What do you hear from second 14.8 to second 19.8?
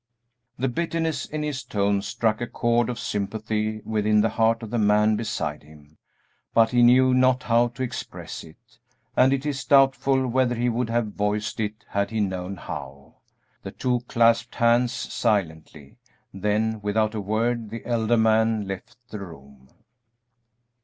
silently; then, without a word, the elder man left the room.